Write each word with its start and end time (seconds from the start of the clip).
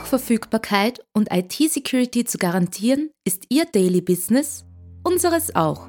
Hochverfügbarkeit 0.00 1.00
und 1.12 1.28
IT-Security 1.30 2.24
zu 2.24 2.38
garantieren, 2.38 3.10
ist 3.24 3.44
Ihr 3.50 3.66
Daily 3.66 4.00
Business, 4.00 4.64
unseres 5.02 5.54
auch. 5.54 5.88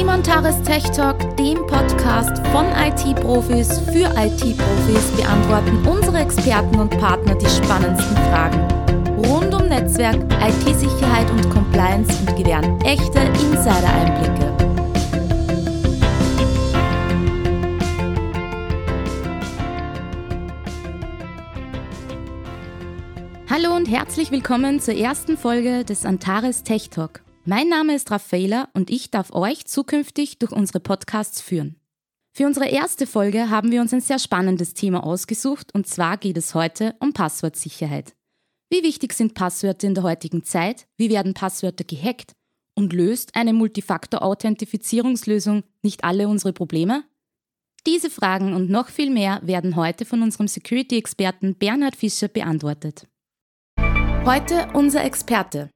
Im 0.00 0.08
Antares 0.08 0.62
Tech 0.62 0.84
Talk, 0.92 1.36
dem 1.36 1.58
Podcast 1.66 2.44
von 2.48 2.64
IT-Profis 2.74 3.80
für 3.92 4.08
IT-Profis, 4.16 5.10
beantworten 5.16 5.86
unsere 5.86 6.20
Experten 6.20 6.78
und 6.80 6.90
Partner 6.98 7.34
die 7.34 7.50
spannendsten 7.50 8.16
Fragen 8.16 8.66
rund 9.28 9.54
um 9.54 9.68
Netzwerk, 9.68 10.16
IT-Sicherheit 10.40 11.30
und 11.30 11.48
Compliance 11.50 12.10
und 12.20 12.34
gewähren 12.36 12.80
echte 12.80 13.20
Insider-Einblicke. 13.20 14.61
Hallo 23.54 23.76
und 23.76 23.86
herzlich 23.86 24.30
willkommen 24.30 24.80
zur 24.80 24.94
ersten 24.94 25.36
Folge 25.36 25.84
des 25.84 26.06
Antares 26.06 26.62
Tech 26.62 26.88
Talk. 26.88 27.22
Mein 27.44 27.68
Name 27.68 27.94
ist 27.94 28.10
Raffaela 28.10 28.70
und 28.72 28.88
ich 28.88 29.10
darf 29.10 29.30
euch 29.34 29.66
zukünftig 29.66 30.38
durch 30.38 30.52
unsere 30.52 30.80
Podcasts 30.80 31.42
führen. 31.42 31.76
Für 32.32 32.46
unsere 32.46 32.70
erste 32.70 33.06
Folge 33.06 33.50
haben 33.50 33.70
wir 33.70 33.82
uns 33.82 33.92
ein 33.92 34.00
sehr 34.00 34.18
spannendes 34.18 34.72
Thema 34.72 35.04
ausgesucht 35.04 35.74
und 35.74 35.86
zwar 35.86 36.16
geht 36.16 36.38
es 36.38 36.54
heute 36.54 36.94
um 36.98 37.12
Passwortsicherheit. 37.12 38.14
Wie 38.70 38.82
wichtig 38.82 39.12
sind 39.12 39.34
Passwörter 39.34 39.86
in 39.86 39.96
der 39.96 40.04
heutigen 40.04 40.44
Zeit? 40.44 40.86
Wie 40.96 41.10
werden 41.10 41.34
Passwörter 41.34 41.84
gehackt? 41.84 42.32
Und 42.74 42.94
löst 42.94 43.36
eine 43.36 43.52
Multifaktor-Authentifizierungslösung 43.52 45.62
nicht 45.82 46.04
alle 46.04 46.26
unsere 46.26 46.54
Probleme? 46.54 47.04
Diese 47.86 48.08
Fragen 48.08 48.54
und 48.54 48.70
noch 48.70 48.88
viel 48.88 49.10
mehr 49.10 49.40
werden 49.42 49.76
heute 49.76 50.06
von 50.06 50.22
unserem 50.22 50.48
Security-Experten 50.48 51.56
Bernhard 51.56 51.96
Fischer 51.96 52.28
beantwortet. 52.28 53.08
Heute 54.24 54.68
unser 54.72 55.04
Experte. 55.04 55.70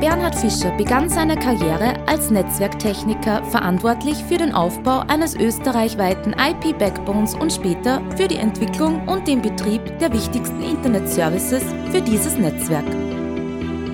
Bernhard 0.00 0.34
Fischer 0.34 0.72
begann 0.76 1.08
seine 1.08 1.36
Karriere 1.36 1.94
als 2.08 2.32
Netzwerktechniker 2.32 3.44
verantwortlich 3.44 4.16
für 4.24 4.38
den 4.38 4.52
Aufbau 4.52 5.04
eines 5.06 5.36
österreichweiten 5.36 6.34
IP-Backbones 6.36 7.34
und 7.34 7.52
später 7.52 8.02
für 8.16 8.26
die 8.26 8.38
Entwicklung 8.38 9.06
und 9.06 9.28
den 9.28 9.40
Betrieb 9.40 10.00
der 10.00 10.12
wichtigsten 10.12 10.60
Internet-Services 10.60 11.62
für 11.92 12.02
dieses 12.02 12.38
Netzwerk. 12.38 12.84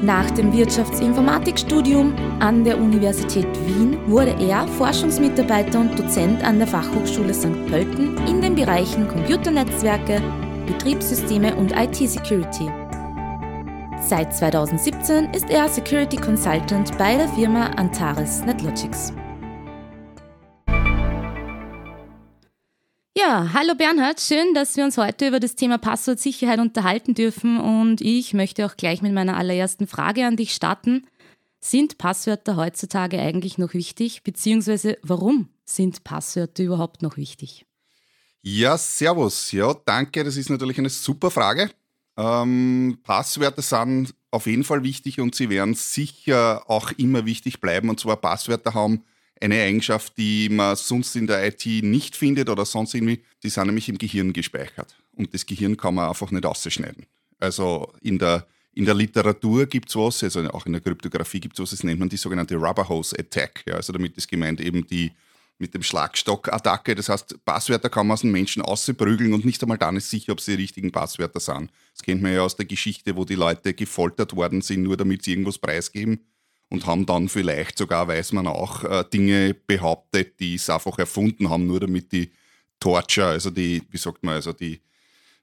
Nach 0.02 0.30
dem 0.30 0.50
Wirtschaftsinformatikstudium 0.54 2.14
an 2.40 2.64
der 2.64 2.78
Universität 2.78 3.46
Wien 3.66 3.98
wurde 4.06 4.34
er 4.40 4.66
Forschungsmitarbeiter 4.66 5.80
und 5.80 5.98
Dozent 5.98 6.42
an 6.42 6.58
der 6.58 6.66
Fachhochschule 6.66 7.34
St. 7.34 7.66
Pölten 7.66 8.16
in 8.26 8.40
den 8.40 8.54
Bereichen 8.54 9.06
Computernetzwerke, 9.06 10.22
Betriebssysteme 10.66 11.54
und 11.54 11.72
IT-Security. 11.76 12.81
Seit 14.04 14.34
2017 14.34 15.32
ist 15.32 15.48
er 15.48 15.68
Security 15.68 16.16
Consultant 16.16 16.98
bei 16.98 17.16
der 17.16 17.28
Firma 17.28 17.66
Antares 17.66 18.40
NetLogics. 18.40 19.12
Ja, 23.16 23.52
hallo 23.54 23.76
Bernhard, 23.76 24.20
schön, 24.20 24.54
dass 24.54 24.76
wir 24.76 24.84
uns 24.84 24.98
heute 24.98 25.28
über 25.28 25.38
das 25.38 25.54
Thema 25.54 25.78
Passwortsicherheit 25.78 26.58
unterhalten 26.58 27.14
dürfen 27.14 27.60
und 27.60 28.00
ich 28.00 28.34
möchte 28.34 28.66
auch 28.66 28.76
gleich 28.76 29.02
mit 29.02 29.12
meiner 29.12 29.36
allerersten 29.36 29.86
Frage 29.86 30.26
an 30.26 30.36
dich 30.36 30.52
starten. 30.52 31.06
Sind 31.60 31.96
Passwörter 31.96 32.56
heutzutage 32.56 33.20
eigentlich 33.20 33.56
noch 33.56 33.72
wichtig, 33.72 34.24
beziehungsweise 34.24 34.98
warum 35.02 35.48
sind 35.64 36.02
Passwörter 36.02 36.64
überhaupt 36.64 37.02
noch 37.02 37.16
wichtig? 37.16 37.66
Ja, 38.42 38.76
servus. 38.76 39.52
Ja, 39.52 39.72
danke. 39.84 40.24
Das 40.24 40.36
ist 40.36 40.50
natürlich 40.50 40.78
eine 40.78 40.90
super 40.90 41.30
Frage. 41.30 41.70
Ähm, 42.16 42.98
Passwörter 43.02 43.62
sind 43.62 44.14
auf 44.30 44.46
jeden 44.46 44.64
Fall 44.64 44.82
wichtig 44.82 45.20
und 45.20 45.34
sie 45.34 45.50
werden 45.50 45.74
sicher 45.74 46.68
auch 46.68 46.90
immer 46.92 47.26
wichtig 47.26 47.60
bleiben. 47.60 47.88
Und 47.88 48.00
zwar 48.00 48.16
Passwörter 48.16 48.74
haben 48.74 49.04
eine 49.40 49.60
Eigenschaft, 49.60 50.16
die 50.16 50.48
man 50.48 50.76
sonst 50.76 51.16
in 51.16 51.26
der 51.26 51.46
IT 51.46 51.66
nicht 51.82 52.16
findet 52.16 52.48
oder 52.48 52.64
sonst 52.64 52.94
irgendwie. 52.94 53.22
Die 53.42 53.50
sind 53.50 53.66
nämlich 53.66 53.88
im 53.88 53.98
Gehirn 53.98 54.32
gespeichert. 54.32 54.96
Und 55.16 55.34
das 55.34 55.46
Gehirn 55.46 55.76
kann 55.76 55.94
man 55.94 56.08
einfach 56.08 56.30
nicht 56.30 56.46
ausschneiden. 56.46 57.06
Also 57.38 57.92
in 58.02 58.18
der, 58.18 58.46
in 58.72 58.84
der 58.84 58.94
Literatur 58.94 59.66
gibt 59.66 59.88
es 59.88 59.96
was, 59.96 60.22
also 60.22 60.40
auch 60.50 60.64
in 60.66 60.72
der 60.72 60.80
Kryptographie 60.80 61.40
gibt 61.40 61.58
es 61.58 61.62
was, 61.62 61.70
das 61.70 61.82
nennt 61.82 61.98
man 61.98 62.08
die 62.08 62.16
sogenannte 62.16 62.54
Rubber 62.54 62.88
Hose 62.88 63.18
Attack. 63.18 63.64
Ja, 63.66 63.74
also 63.74 63.92
damit 63.92 64.16
ist 64.16 64.28
gemeint 64.28 64.60
eben 64.60 64.86
die 64.86 65.10
mit 65.58 65.74
dem 65.74 65.82
Schlagstock-Attacke. 65.82 66.94
Das 66.94 67.08
heißt, 67.08 67.44
Passwörter 67.44 67.90
kann 67.90 68.06
man 68.06 68.14
aus 68.14 68.20
den 68.22 68.32
Menschen 68.32 68.62
ausprügeln 68.62 69.32
und 69.34 69.44
nicht 69.44 69.62
einmal 69.62 69.78
dann 69.78 69.96
ist 69.96 70.10
sicher, 70.10 70.32
ob 70.32 70.40
sie 70.40 70.56
die 70.56 70.62
richtigen 70.62 70.92
Passwörter 70.92 71.40
sind. 71.40 71.70
Das 71.92 72.02
kennt 72.02 72.22
man 72.22 72.32
ja 72.32 72.42
aus 72.42 72.56
der 72.56 72.66
Geschichte, 72.66 73.16
wo 73.16 73.24
die 73.24 73.34
Leute 73.34 73.74
gefoltert 73.74 74.34
worden 74.34 74.62
sind, 74.62 74.82
nur 74.82 74.96
damit 74.96 75.22
sie 75.22 75.32
irgendwas 75.32 75.58
preisgeben 75.58 76.26
und 76.72 76.86
haben 76.86 77.04
dann 77.04 77.28
vielleicht 77.28 77.76
sogar, 77.76 78.08
weiß 78.08 78.32
man 78.32 78.46
auch, 78.46 78.82
äh, 78.84 79.04
Dinge 79.12 79.54
behauptet, 79.54 80.40
die 80.40 80.54
es 80.54 80.70
einfach 80.70 80.98
erfunden 80.98 81.50
haben, 81.50 81.66
nur 81.66 81.80
damit 81.80 82.10
die 82.12 82.32
Torture, 82.80 83.28
also 83.28 83.50
die, 83.50 83.82
wie 83.90 83.98
sagt 83.98 84.24
man, 84.24 84.34
also 84.34 84.52
die, 84.52 84.80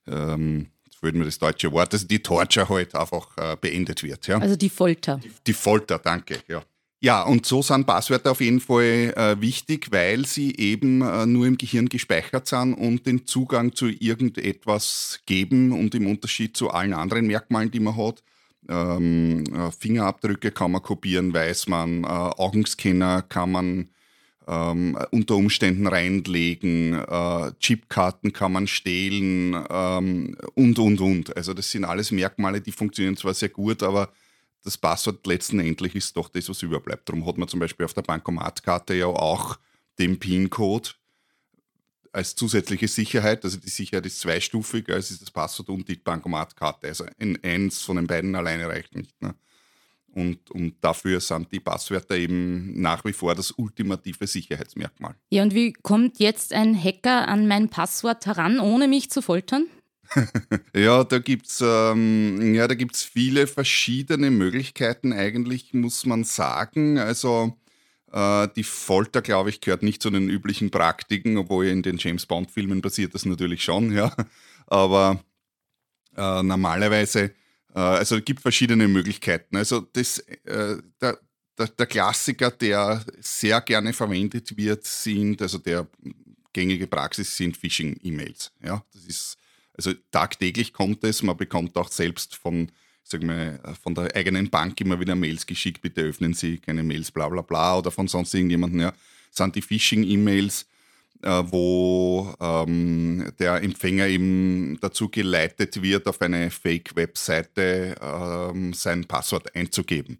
ähm, 0.08 0.66
fällt 0.98 1.14
mir 1.14 1.24
das 1.24 1.38
deutsche 1.38 1.70
Wort, 1.72 1.92
also 1.92 2.06
die 2.06 2.22
Torture 2.22 2.68
halt 2.68 2.94
einfach 2.94 3.36
äh, 3.38 3.56
beendet 3.60 4.02
wird. 4.02 4.26
Ja? 4.26 4.38
Also 4.38 4.56
die 4.56 4.68
Folter. 4.68 5.18
Die, 5.22 5.30
die 5.46 5.52
Folter, 5.52 5.98
danke, 5.98 6.40
ja. 6.48 6.62
Ja, 7.02 7.22
und 7.22 7.46
so 7.46 7.62
sind 7.62 7.86
Passwörter 7.86 8.32
auf 8.32 8.42
jeden 8.42 8.60
Fall 8.60 9.14
äh, 9.16 9.40
wichtig, 9.40 9.90
weil 9.90 10.26
sie 10.26 10.54
eben 10.56 11.00
äh, 11.00 11.24
nur 11.24 11.46
im 11.46 11.56
Gehirn 11.56 11.88
gespeichert 11.88 12.46
sind 12.46 12.74
und 12.74 13.06
den 13.06 13.26
Zugang 13.26 13.74
zu 13.74 13.88
irgendetwas 13.88 15.20
geben 15.24 15.72
und 15.72 15.94
im 15.94 16.06
Unterschied 16.06 16.54
zu 16.58 16.70
allen 16.70 16.92
anderen 16.92 17.26
Merkmalen, 17.26 17.70
die 17.70 17.80
man 17.80 17.96
hat. 17.96 18.22
Ähm, 18.68 19.44
äh, 19.46 19.70
Fingerabdrücke 19.70 20.50
kann 20.50 20.72
man 20.72 20.82
kopieren, 20.82 21.32
weiß 21.32 21.68
man, 21.68 22.04
äh, 22.04 22.06
Augenscanner 22.06 23.22
kann 23.22 23.50
man 23.52 23.88
ähm, 24.46 24.98
unter 25.10 25.36
Umständen 25.36 25.86
reinlegen, 25.86 26.92
äh, 26.94 27.52
Chipkarten 27.60 28.34
kann 28.34 28.52
man 28.52 28.66
stehlen 28.66 29.56
ähm, 29.70 30.36
und, 30.54 30.78
und, 30.78 31.00
und. 31.00 31.34
Also 31.34 31.54
das 31.54 31.70
sind 31.70 31.86
alles 31.86 32.10
Merkmale, 32.12 32.60
die 32.60 32.72
funktionieren 32.72 33.16
zwar 33.16 33.32
sehr 33.32 33.48
gut, 33.48 33.82
aber 33.82 34.10
das 34.62 34.76
Passwort 34.76 35.26
letztendlich 35.26 35.94
ist 35.94 36.16
doch 36.16 36.28
das, 36.28 36.48
was 36.48 36.62
überbleibt. 36.62 37.08
Darum 37.08 37.26
hat 37.26 37.38
man 37.38 37.48
zum 37.48 37.60
Beispiel 37.60 37.86
auf 37.86 37.94
der 37.94 38.02
Bankomatkarte 38.02 38.94
ja 38.94 39.06
auch 39.06 39.58
den 39.98 40.18
PIN-Code 40.18 40.90
als 42.12 42.34
zusätzliche 42.34 42.88
Sicherheit. 42.88 43.44
Also 43.44 43.58
die 43.58 43.70
Sicherheit 43.70 44.06
ist 44.06 44.20
zweistufig, 44.20 44.88
also 44.88 45.14
ist 45.14 45.22
das 45.22 45.30
Passwort 45.30 45.68
und 45.68 45.88
die 45.88 45.96
Bankomatkarte. 45.96 46.88
Also 46.88 47.06
ein 47.18 47.38
eins 47.42 47.82
von 47.82 47.96
den 47.96 48.06
beiden 48.06 48.34
alleine 48.34 48.68
reicht 48.68 48.94
nicht. 48.94 49.20
Ne? 49.22 49.34
Und, 50.12 50.50
und 50.50 50.74
dafür 50.80 51.20
sind 51.20 51.52
die 51.52 51.60
Passwörter 51.60 52.16
eben 52.16 52.80
nach 52.80 53.04
wie 53.04 53.12
vor 53.12 53.34
das 53.34 53.52
ultimative 53.52 54.26
Sicherheitsmerkmal. 54.26 55.14
Ja, 55.30 55.42
und 55.42 55.54
wie 55.54 55.72
kommt 55.72 56.18
jetzt 56.18 56.52
ein 56.52 56.76
Hacker 56.76 57.28
an 57.28 57.46
mein 57.46 57.68
Passwort 57.68 58.26
heran, 58.26 58.58
ohne 58.58 58.88
mich 58.88 59.10
zu 59.10 59.22
foltern? 59.22 59.66
ja, 60.74 61.04
da 61.04 61.18
gibt 61.18 61.46
es 61.46 61.60
ähm, 61.64 62.54
ja, 62.54 62.66
viele 62.92 63.46
verschiedene 63.46 64.30
Möglichkeiten, 64.30 65.12
eigentlich 65.12 65.72
muss 65.72 66.04
man 66.06 66.24
sagen. 66.24 66.98
Also 66.98 67.56
äh, 68.12 68.48
die 68.56 68.64
Folter, 68.64 69.22
glaube 69.22 69.50
ich, 69.50 69.60
gehört 69.60 69.82
nicht 69.82 70.02
zu 70.02 70.10
den 70.10 70.28
üblichen 70.28 70.70
Praktiken, 70.70 71.36
obwohl 71.36 71.66
in 71.66 71.82
den 71.82 71.98
James 71.98 72.26
Bond-Filmen 72.26 72.82
passiert 72.82 73.14
das 73.14 73.24
natürlich 73.24 73.62
schon, 73.62 73.92
ja. 73.96 74.14
Aber 74.66 75.22
äh, 76.16 76.42
normalerweise, 76.42 77.32
äh, 77.74 77.78
also 77.78 78.16
es 78.16 78.24
gibt 78.24 78.40
verschiedene 78.40 78.88
Möglichkeiten. 78.88 79.56
Also 79.56 79.80
das, 79.80 80.18
äh, 80.18 80.78
der, 81.00 81.18
der, 81.56 81.68
der 81.68 81.86
Klassiker, 81.86 82.50
der 82.50 83.04
sehr 83.20 83.60
gerne 83.60 83.92
verwendet 83.92 84.56
wird, 84.56 84.84
sind, 84.84 85.40
also 85.40 85.58
der 85.58 85.86
gängige 86.52 86.88
Praxis 86.88 87.36
sind 87.36 87.56
Phishing-E-Mails. 87.56 88.52
Ja, 88.62 88.84
das 88.92 89.04
ist 89.04 89.39
also 89.86 89.98
tagtäglich 90.10 90.74
kommt 90.74 91.02
es, 91.04 91.22
man 91.22 91.36
bekommt 91.36 91.76
auch 91.76 91.90
selbst 91.90 92.36
von, 92.36 92.70
sag 93.02 93.22
mal, 93.22 93.58
von 93.82 93.94
der 93.94 94.14
eigenen 94.14 94.50
Bank 94.50 94.78
immer 94.80 95.00
wieder 95.00 95.14
Mails 95.14 95.46
geschickt, 95.46 95.80
bitte 95.80 96.02
öffnen 96.02 96.34
Sie 96.34 96.58
keine 96.58 96.82
Mails, 96.82 97.10
bla 97.10 97.28
bla 97.28 97.40
bla, 97.40 97.78
oder 97.78 97.90
von 97.90 98.06
sonst 98.06 98.34
irgendjemandem, 98.34 98.80
ja, 98.80 98.92
sind 99.30 99.56
die 99.56 99.62
Phishing-E-Mails, 99.62 100.66
äh, 101.22 101.42
wo 101.46 102.34
ähm, 102.40 103.32
der 103.38 103.62
Empfänger 103.62 104.06
eben 104.06 104.78
dazu 104.80 105.08
geleitet 105.08 105.80
wird, 105.80 106.06
auf 106.06 106.20
eine 106.20 106.50
Fake-Webseite 106.50 107.96
ähm, 108.02 108.74
sein 108.74 109.06
Passwort 109.06 109.54
einzugeben. 109.54 110.18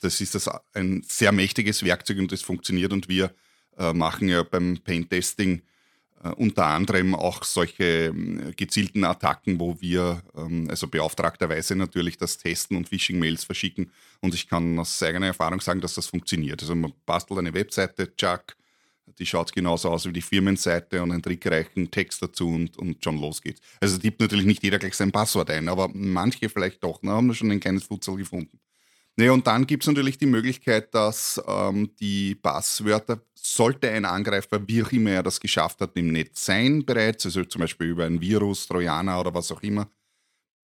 Das 0.00 0.20
ist 0.20 0.34
das 0.34 0.50
ein 0.74 1.04
sehr 1.06 1.30
mächtiges 1.30 1.84
Werkzeug 1.84 2.18
und 2.18 2.32
das 2.32 2.42
funktioniert. 2.42 2.92
Und 2.92 3.08
wir 3.08 3.32
äh, 3.78 3.92
machen 3.92 4.28
ja 4.28 4.42
beim 4.42 4.78
Paint-Testing 4.78 5.62
unter 6.36 6.66
anderem 6.66 7.14
auch 7.14 7.44
solche 7.44 8.06
ähm, 8.06 8.52
gezielten 8.56 9.04
Attacken, 9.04 9.60
wo 9.60 9.80
wir 9.80 10.22
ähm, 10.36 10.66
also 10.70 10.88
beauftragterweise 10.88 11.76
natürlich 11.76 12.16
das 12.16 12.38
Testen 12.38 12.76
und 12.76 12.88
Phishing-Mails 12.88 13.44
verschicken. 13.44 13.90
Und 14.20 14.34
ich 14.34 14.48
kann 14.48 14.78
aus 14.78 15.02
eigener 15.02 15.26
Erfahrung 15.26 15.60
sagen, 15.60 15.80
dass 15.80 15.94
das 15.94 16.06
funktioniert. 16.06 16.62
Also 16.62 16.74
man 16.74 16.92
bastelt 17.04 17.38
eine 17.38 17.54
Webseite, 17.54 18.14
Chuck, 18.16 18.56
Die 19.18 19.26
schaut 19.26 19.52
genauso 19.52 19.90
aus 19.90 20.06
wie 20.06 20.12
die 20.12 20.22
Firmenseite 20.22 21.02
und 21.02 21.12
einen 21.12 21.22
trickreichen 21.22 21.90
Text 21.90 22.22
dazu 22.22 22.48
und, 22.48 22.76
und 22.76 23.02
schon 23.04 23.20
los 23.20 23.40
geht's. 23.40 23.60
Also 23.80 23.98
tippt 23.98 24.20
natürlich 24.20 24.46
nicht 24.46 24.62
jeder 24.62 24.78
gleich 24.78 24.94
sein 24.94 25.12
Passwort 25.12 25.50
ein, 25.50 25.68
aber 25.68 25.88
manche 25.92 26.48
vielleicht 26.48 26.82
doch. 26.82 27.00
Da 27.02 27.10
haben 27.10 27.28
wir 27.28 27.34
schon 27.34 27.50
ein 27.50 27.60
kleines 27.60 27.84
Futzel 27.84 28.16
gefunden. 28.16 28.58
Naja, 29.16 29.32
und 29.32 29.46
dann 29.46 29.66
gibt 29.66 29.82
es 29.82 29.86
natürlich 29.86 30.18
die 30.18 30.26
Möglichkeit, 30.26 30.94
dass 30.94 31.40
ähm, 31.48 31.90
die 31.98 32.34
Passwörter, 32.34 33.20
sollte 33.34 33.90
ein 33.90 34.04
Angreifer, 34.04 34.60
wie 34.66 34.82
auch 34.82 34.92
immer 34.92 35.10
er 35.10 35.22
das 35.22 35.40
geschafft 35.40 35.80
hat, 35.80 35.96
im 35.96 36.08
Netz 36.08 36.44
sein 36.44 36.84
bereits, 36.84 37.26
also 37.26 37.44
zum 37.44 37.60
Beispiel 37.60 37.88
über 37.88 38.04
ein 38.04 38.20
Virus, 38.20 38.66
Trojaner 38.66 39.20
oder 39.20 39.32
was 39.32 39.52
auch 39.52 39.62
immer, 39.62 39.88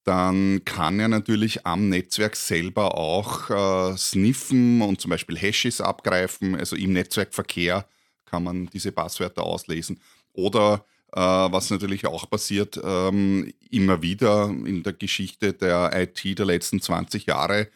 dann 0.04 0.64
kann 0.64 0.98
er 0.98 1.08
natürlich 1.08 1.64
am 1.64 1.88
Netzwerk 1.88 2.34
selber 2.36 2.96
auch 2.98 3.50
äh, 3.50 3.96
sniffen 3.96 4.82
und 4.82 5.00
zum 5.00 5.10
Beispiel 5.10 5.38
Hashes 5.38 5.80
abgreifen. 5.80 6.56
Also 6.56 6.74
im 6.76 6.92
Netzwerkverkehr 6.92 7.86
kann 8.24 8.42
man 8.42 8.66
diese 8.66 8.90
Passwörter 8.90 9.44
auslesen. 9.44 10.00
Oder 10.32 10.84
äh, 11.12 11.20
was 11.20 11.70
natürlich 11.70 12.06
auch 12.06 12.28
passiert, 12.28 12.80
ähm, 12.82 13.52
immer 13.70 14.02
wieder 14.02 14.48
in 14.48 14.82
der 14.82 14.92
Geschichte 14.94 15.52
der 15.52 15.92
IT 15.94 16.38
der 16.38 16.46
letzten 16.46 16.80
20 16.80 17.26
Jahre, 17.26 17.68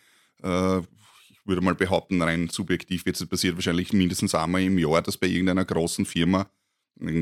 äh, 0.43 0.79
ich 0.79 1.41
würde 1.44 1.61
mal 1.61 1.75
behaupten, 1.75 2.23
rein 2.23 2.49
subjektiv 2.49 3.05
jetzt 3.06 3.29
passiert 3.29 3.55
wahrscheinlich 3.55 3.93
mindestens 3.93 4.35
einmal 4.35 4.62
im 4.62 4.79
Jahr, 4.79 5.03
dass 5.03 5.17
bei 5.17 5.29
irgendeiner 5.29 5.65
großen 5.65 6.05
Firma 6.05 6.49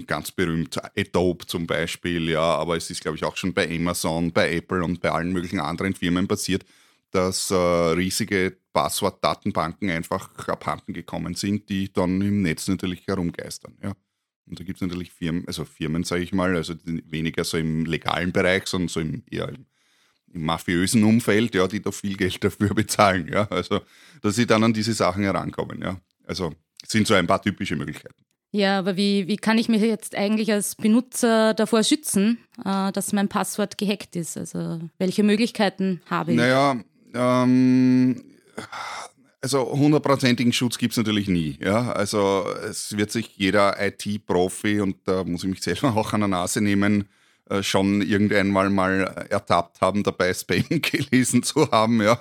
ganz 0.07 0.31
berühmt 0.31 0.81
Adobe 0.97 1.47
zum 1.47 1.67
Beispiel, 1.67 2.31
ja, 2.31 2.41
aber 2.41 2.77
es 2.77 2.91
ist, 2.91 3.01
glaube 3.01 3.17
ich, 3.17 3.25
auch 3.25 3.37
schon 3.37 3.53
bei 3.53 3.69
Amazon, 3.69 4.33
bei 4.33 4.55
Apple 4.55 4.85
und 4.85 5.01
bei 5.01 5.11
allen 5.11 5.33
möglichen 5.33 5.61
anderen 5.61 5.95
Firmen 5.95 6.29
passiert, 6.29 6.65
dass 7.11 7.51
äh, 7.51 7.55
riesige 7.55 8.57
Passwortdatenbanken 8.73 9.91
einfach 9.91 10.37
abhanden 10.49 10.93
gekommen 10.93 11.35
sind, 11.35 11.69
die 11.69 11.93
dann 11.93 12.21
im 12.21 12.43
Netz 12.43 12.69
natürlich 12.69 13.07
herumgeistern, 13.07 13.77
ja. 13.83 13.95
Und 14.47 14.61
da 14.61 14.65
gibt 14.65 14.77
es 14.77 14.83
natürlich 14.83 15.11
Firmen, 15.11 15.47
also 15.47 15.65
Firmen, 15.65 16.05
sage 16.05 16.23
ich 16.23 16.33
mal, 16.33 16.55
also 16.55 16.75
weniger 16.85 17.45
so 17.45 17.57
im 17.57 17.87
legalen 17.87 18.31
Bereich, 18.31 18.67
sondern 18.67 18.89
so 18.89 19.01
im, 19.01 19.23
eher 19.31 19.49
im, 19.49 19.65
im, 20.35 20.43
mafiösen 20.43 21.05
Umfeld, 21.05 21.55
ja, 21.55 21.67
die 21.67 21.81
da 21.81 21.91
viel 21.91 22.17
Geld 22.17 22.43
dafür 22.43 22.75
bezahlen, 22.75 23.29
ja. 23.33 23.47
Also, 23.51 23.81
dass 24.23 24.37
sie 24.37 24.47
dann 24.47 24.65
an 24.65 24.73
diese 24.73 24.95
Sachen 24.95 25.23
herankommen, 25.23 25.81
ja. 25.83 25.99
Also, 26.27 26.53
sind 26.87 27.07
so 27.07 27.15
ein 27.15 27.27
paar 27.27 27.43
typische 27.43 27.77
Möglichkeiten. 27.77 28.25
Ja, 28.55 28.79
aber 28.79 28.97
wie, 28.97 29.27
wie 29.27 29.37
kann 29.37 29.59
ich 29.59 29.69
mich 29.69 29.83
jetzt 29.83 30.15
eigentlich 30.15 30.53
als 30.53 30.77
Benutzer 30.77 31.55
davor 31.55 31.83
schützen, 31.83 32.39
äh, 32.65 32.93
dass 32.93 33.13
mein 33.13 33.29
Passwort 33.29 33.79
gehackt 33.79 34.15
ist? 34.15 34.37
Also 34.37 34.81
welche 34.97 35.25
Möglichkeiten 35.25 36.01
habe 36.09 36.31
ich? 36.31 36.37
Naja, 36.37 36.77
ähm, 37.15 38.23
also 39.41 39.73
hundertprozentigen 39.73 40.53
Schutz 40.53 40.79
gibt 40.79 40.93
es 40.93 40.99
natürlich 40.99 41.27
nie. 41.27 41.59
Ja? 41.61 41.91
Also 41.93 42.47
es 42.65 42.97
wird 42.97 43.11
sich 43.11 43.37
jeder 43.37 43.75
IT-Profi, 43.85 44.81
und 44.81 44.99
da 45.05 45.25
muss 45.25 45.43
ich 45.43 45.51
mich 45.51 45.63
selber 45.63 45.89
auch 45.97 46.13
an 46.13 46.21
der 46.21 46.29
Nase 46.29 46.61
nehmen, 46.61 47.09
schon 47.63 48.03
irgendwann 48.03 48.51
mal, 48.51 48.71
mal 48.71 49.27
ertappt 49.31 49.81
haben, 49.81 50.03
dabei 50.03 50.33
Spam 50.35 50.65
gelesen 50.69 51.43
zu 51.43 51.71
haben. 51.71 52.03
Ja? 52.03 52.21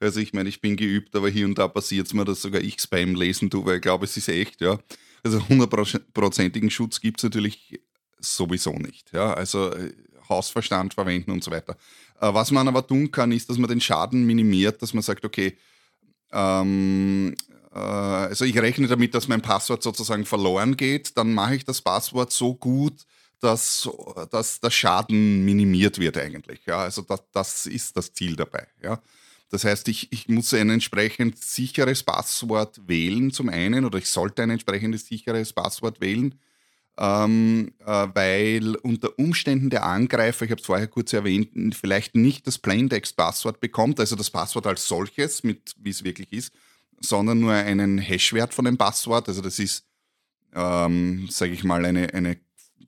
Also 0.00 0.20
ich 0.20 0.32
meine, 0.32 0.48
ich 0.48 0.60
bin 0.60 0.76
geübt, 0.76 1.14
aber 1.16 1.28
hier 1.28 1.46
und 1.46 1.58
da 1.58 1.68
passiert 1.68 2.06
es 2.06 2.14
mir, 2.14 2.24
dass 2.24 2.42
sogar 2.42 2.60
ich 2.60 2.80
Spam 2.80 3.14
lesen 3.14 3.50
tue, 3.50 3.64
weil 3.64 3.76
ich 3.76 3.82
glaube, 3.82 4.04
es 4.04 4.16
ist 4.16 4.28
echt. 4.28 4.60
Ja? 4.60 4.78
Also 5.22 5.48
hundertprozentigen 5.48 6.70
Schutz 6.70 7.00
gibt 7.00 7.20
es 7.20 7.24
natürlich 7.24 7.80
sowieso 8.18 8.72
nicht. 8.72 9.12
Ja? 9.12 9.34
Also 9.34 9.72
äh, 9.72 9.92
Hausverstand 10.28 10.94
verwenden 10.94 11.30
und 11.30 11.44
so 11.44 11.50
weiter. 11.50 11.76
Äh, 12.20 12.32
was 12.34 12.50
man 12.50 12.68
aber 12.68 12.86
tun 12.86 13.10
kann, 13.10 13.32
ist, 13.32 13.50
dass 13.50 13.58
man 13.58 13.68
den 13.68 13.80
Schaden 13.80 14.24
minimiert, 14.24 14.82
dass 14.82 14.94
man 14.94 15.02
sagt, 15.02 15.24
okay, 15.24 15.56
ähm, 16.32 17.34
äh, 17.74 17.78
also 17.78 18.44
ich 18.44 18.56
rechne 18.58 18.86
damit, 18.86 19.14
dass 19.14 19.28
mein 19.28 19.42
Passwort 19.42 19.82
sozusagen 19.82 20.24
verloren 20.24 20.76
geht, 20.76 21.16
dann 21.16 21.34
mache 21.34 21.56
ich 21.56 21.64
das 21.64 21.82
Passwort 21.82 22.32
so 22.32 22.54
gut, 22.54 23.04
dass, 23.44 23.88
dass 24.30 24.60
der 24.60 24.70
Schaden 24.70 25.44
minimiert 25.44 25.98
wird 25.98 26.16
eigentlich. 26.16 26.60
Ja? 26.66 26.78
Also 26.78 27.02
das, 27.02 27.22
das 27.32 27.66
ist 27.66 27.96
das 27.96 28.12
Ziel 28.12 28.36
dabei. 28.36 28.66
Ja? 28.82 29.00
Das 29.50 29.64
heißt, 29.64 29.86
ich, 29.88 30.10
ich 30.12 30.28
muss 30.28 30.52
ein 30.54 30.70
entsprechend 30.70 31.38
sicheres 31.38 32.02
Passwort 32.02 32.80
wählen 32.88 33.30
zum 33.30 33.48
einen 33.48 33.84
oder 33.84 33.98
ich 33.98 34.08
sollte 34.08 34.42
ein 34.42 34.50
entsprechendes 34.50 35.06
sicheres 35.06 35.52
Passwort 35.52 36.00
wählen, 36.00 36.34
ähm, 36.98 37.72
äh, 37.84 38.08
weil 38.14 38.76
unter 38.76 39.18
Umständen 39.18 39.70
der 39.70 39.84
Angreifer, 39.84 40.44
ich 40.44 40.50
habe 40.50 40.60
es 40.60 40.66
vorher 40.66 40.88
kurz 40.88 41.12
erwähnt, 41.12 41.74
vielleicht 41.74 42.14
nicht 42.14 42.46
das 42.46 42.58
Plaintext-Passwort 42.58 43.60
bekommt, 43.60 44.00
also 44.00 44.16
das 44.16 44.30
Passwort 44.30 44.66
als 44.66 44.88
solches, 44.88 45.44
mit 45.44 45.74
wie 45.78 45.90
es 45.90 46.02
wirklich 46.02 46.32
ist, 46.32 46.52
sondern 47.00 47.40
nur 47.40 47.52
einen 47.52 47.98
Hashwert 47.98 48.54
von 48.54 48.64
dem 48.64 48.78
Passwort. 48.78 49.28
Also 49.28 49.42
das 49.42 49.58
ist, 49.58 49.84
ähm, 50.54 51.28
sage 51.30 51.52
ich 51.52 51.62
mal, 51.62 51.84
eine, 51.84 52.14
eine 52.14 52.38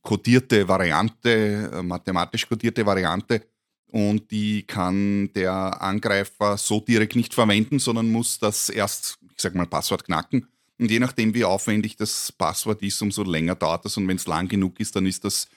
kodierte 0.06 0.68
Variante, 0.68 1.68
äh, 1.74 1.82
mathematisch 1.82 2.48
kodierte 2.48 2.86
Variante 2.86 3.42
und 3.88 4.30
die 4.30 4.62
kann 4.62 5.32
der 5.32 5.82
Angreifer 5.82 6.56
so 6.56 6.80
direkt 6.80 7.16
nicht 7.16 7.34
verwenden, 7.34 7.80
sondern 7.80 8.12
muss 8.12 8.38
das 8.38 8.68
erst, 8.68 9.18
ich 9.22 9.42
sag 9.42 9.56
mal, 9.56 9.66
Passwort 9.66 10.04
knacken. 10.04 10.46
Und 10.78 10.92
je 10.92 11.00
nachdem, 11.00 11.34
wie 11.34 11.44
aufwendig 11.44 11.96
das 11.96 12.30
Passwort 12.30 12.82
ist, 12.82 13.02
umso 13.02 13.24
länger 13.24 13.56
dauert 13.56 13.84
das. 13.84 13.96
Und 13.96 14.06
wenn 14.06 14.16
es 14.16 14.28
lang 14.28 14.46
genug 14.46 14.78
ist, 14.78 14.94
dann 14.94 15.06
ist 15.06 15.24
das 15.24 15.48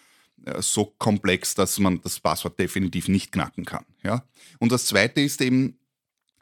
äh, 0.45 0.61
so 0.63 0.95
komplex, 0.97 1.53
dass 1.53 1.77
man 1.77 2.01
das 2.01 2.19
Passwort 2.19 2.57
definitiv 2.57 3.07
nicht 3.07 3.31
knacken 3.31 3.65
kann. 3.65 3.85
Ja? 4.03 4.23
Und 4.57 4.71
das 4.71 4.87
Zweite 4.87 5.21
ist 5.21 5.41
eben, 5.41 5.77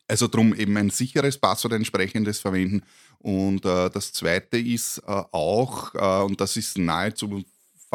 also 0.07 0.27
darum 0.27 0.55
eben 0.55 0.77
ein 0.77 0.91
sicheres 0.91 1.37
Passwort 1.37 1.73
entsprechendes 1.73 2.39
verwenden. 2.39 2.83
Und 3.19 3.65
äh, 3.65 3.89
das 3.89 4.13
Zweite 4.13 4.57
ist 4.57 4.99
äh, 4.99 5.23
auch, 5.31 5.93
äh, 5.93 6.23
und 6.23 6.39
das 6.39 6.55
ist 6.55 6.77
nahezu 6.77 7.43